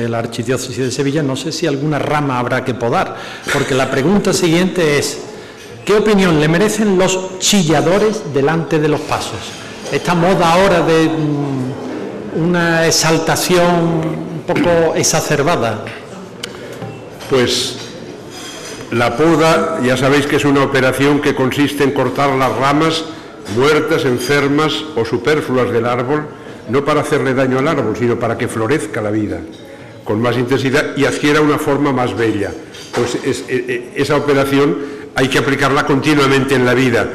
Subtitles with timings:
[0.00, 3.16] de la Archidiócesis de Sevilla, no sé si alguna rama habrá que podar,
[3.52, 5.18] porque la pregunta siguiente es,
[5.84, 9.38] ¿qué opinión le merecen los chilladores delante de los pasos?
[9.92, 15.84] Esta moda ahora de mm, una exaltación un poco exacerbada.
[17.28, 17.76] Pues
[18.90, 23.04] la poda, ya sabéis que es una operación que consiste en cortar las ramas
[23.56, 26.26] muertas, enfermas o superfluas del árbol,
[26.68, 29.40] no para hacerle daño al árbol, sino para que florezca la vida
[30.04, 32.52] con más intensidad y adquiera una forma más bella.
[32.94, 34.76] Pues e, e, esa operación
[35.14, 37.08] hay que aplicarla continuamente en la vida.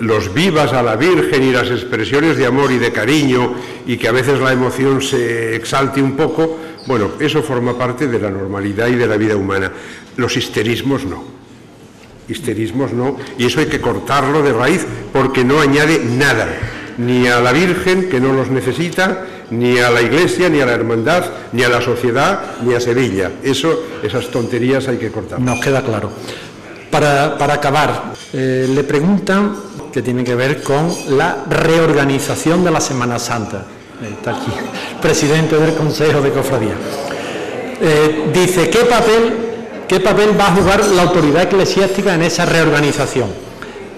[0.00, 4.06] los vivas a la Virgen y las expresiones de amor y de cariño y que
[4.06, 8.86] a veces la emoción se exalte un poco, bueno, eso forma parte de la normalidad
[8.86, 9.72] y de la vida humana.
[10.16, 11.24] Los histerismos no.
[12.28, 13.16] Histerismos no.
[13.36, 16.46] Y eso hay que cortarlo de raíz porque no añade nada.
[16.98, 20.72] Ni a la Virgen, que no los necesita, ni a la Iglesia, ni a la
[20.72, 23.30] Hermandad, ni a la sociedad, ni a Sevilla.
[23.42, 25.40] Eso, esas tonterías hay que cortar.
[25.40, 26.10] Nos queda claro.
[26.90, 29.56] Para, acabar, eh, le preguntan
[29.92, 33.64] que tiene que ver con la reorganización de la Semana Santa.
[34.02, 34.50] Está aquí,
[35.00, 36.74] presidente del Consejo de Cofradía.
[37.82, 39.50] Eh, dice, ¿qué papel
[39.90, 43.28] ¿Qué papel va a jugar la autoridad eclesiástica en esa reorganización?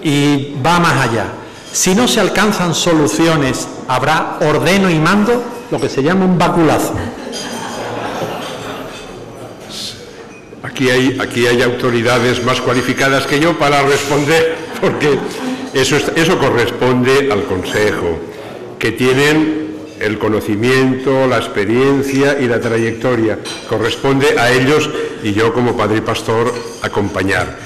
[0.01, 1.25] Y va más allá.
[1.73, 6.93] Si no se alcanzan soluciones, habrá ordeno y mando, lo que se llama un baculazo.
[10.61, 15.17] Aquí hay, aquí hay autoridades más cualificadas que yo para responder, porque
[15.73, 18.19] eso, eso corresponde al Consejo,
[18.77, 23.39] que tienen el conocimiento, la experiencia y la trayectoria.
[23.67, 24.91] Corresponde a ellos
[25.23, 27.57] y yo como padre y pastor acompañar.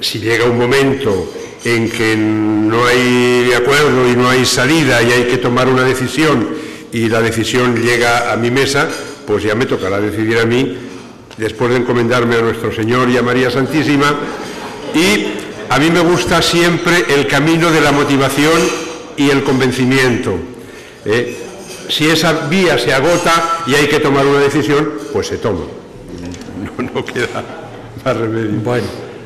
[0.00, 1.32] Si llega un momento
[1.64, 6.48] en que no hay acuerdo y no hay salida y hay que tomar una decisión
[6.92, 8.88] y la decisión llega a mi mesa,
[9.26, 10.76] pues ya me tocará decidir a mí,
[11.38, 14.14] después de encomendarme a nuestro Señor y a María Santísima.
[14.94, 15.26] Y
[15.70, 18.60] a mí me gusta siempre el camino de la motivación
[19.16, 20.34] y el convencimiento.
[21.04, 21.38] ¿eh?
[21.88, 25.60] si esa vía se agota y hay que tomar una decisión, pues se toma.
[26.78, 27.42] No, no queda
[28.04, 28.60] más remedio.
[28.62, 29.11] Bueno.